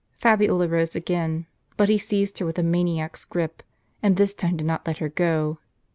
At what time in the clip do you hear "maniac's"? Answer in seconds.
2.63-3.23